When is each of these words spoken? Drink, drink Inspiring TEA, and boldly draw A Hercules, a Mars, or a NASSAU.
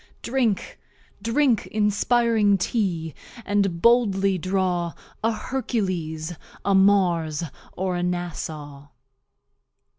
Drink, 0.23 0.79
drink 1.21 1.67
Inspiring 1.67 2.57
TEA, 2.57 3.13
and 3.45 3.79
boldly 3.83 4.39
draw 4.39 4.93
A 5.23 5.31
Hercules, 5.31 6.33
a 6.65 6.73
Mars, 6.73 7.43
or 7.73 7.95
a 7.95 8.01
NASSAU. 8.01 8.89